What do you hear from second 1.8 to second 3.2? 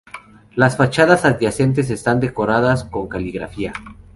están decoradas con